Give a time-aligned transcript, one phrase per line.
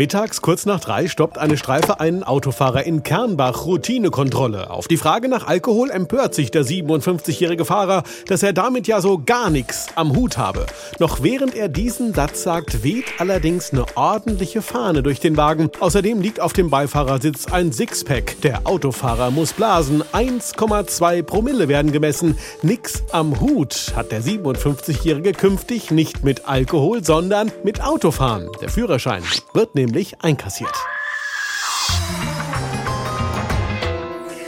[0.00, 4.70] Mittags kurz nach drei stoppt eine Streife einen Autofahrer in Kernbach Routinekontrolle.
[4.70, 9.18] Auf die Frage nach Alkohol empört sich der 57-jährige Fahrer, dass er damit ja so
[9.18, 10.64] gar nichts am Hut habe.
[11.00, 15.68] Noch während er diesen Satz sagt, weht allerdings eine ordentliche Fahne durch den Wagen.
[15.80, 18.40] Außerdem liegt auf dem Beifahrersitz ein Sixpack.
[18.40, 20.02] Der Autofahrer muss blasen.
[20.14, 22.38] 1,2 Promille werden gemessen.
[22.62, 28.48] Nix am Hut hat der 57-jährige künftig nicht mit Alkohol, sondern mit Autofahren.
[28.62, 29.22] Der Führerschein
[29.52, 30.74] wird nämlich nämlich einkassiert.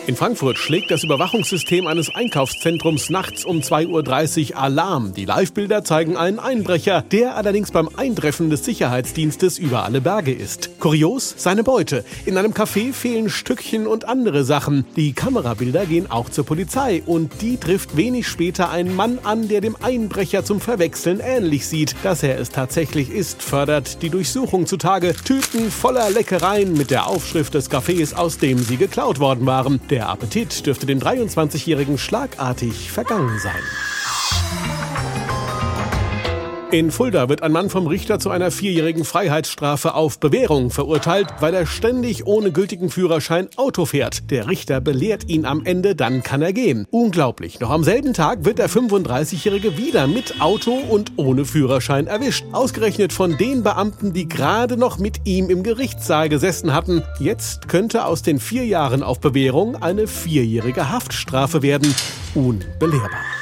[0.05, 5.15] In Frankfurt schlägt das Überwachungssystem eines Einkaufszentrums nachts um 2.30 Uhr Alarm.
[5.15, 10.81] Die Live-Bilder zeigen einen Einbrecher, der allerdings beim Eintreffen des Sicherheitsdienstes über alle Berge ist.
[10.81, 12.05] Kurios seine Beute.
[12.27, 14.85] In einem Café fehlen Stückchen und andere Sachen.
[14.97, 19.61] Die Kamerabilder gehen auch zur Polizei und die trifft wenig später einen Mann an, der
[19.61, 21.95] dem Einbrecher zum Verwechseln ähnlich sieht.
[22.03, 25.15] Dass er es tatsächlich ist, fördert die Durchsuchung zutage.
[25.25, 29.81] Tüten voller Leckereien mit der Aufschrift des Cafés, aus dem sie geklaut worden waren.
[29.93, 34.82] Der Appetit dürfte dem 23-Jährigen schlagartig vergangen sein.
[36.73, 41.53] In Fulda wird ein Mann vom Richter zu einer vierjährigen Freiheitsstrafe auf Bewährung verurteilt, weil
[41.53, 44.31] er ständig ohne gültigen Führerschein Auto fährt.
[44.31, 46.87] Der Richter belehrt ihn am Ende, dann kann er gehen.
[46.91, 47.61] Unglaublich.
[47.61, 52.47] Noch am selben Tag wird der 35-Jährige wieder mit Auto und ohne Führerschein erwischt.
[52.53, 57.03] Ausgerechnet von den Beamten, die gerade noch mit ihm im Gerichtssaal gesessen hatten.
[57.21, 61.95] Jetzt könnte aus den vier Jahren auf Bewährung eine vierjährige Haftstrafe werden.
[62.35, 63.42] Unbelehrbar.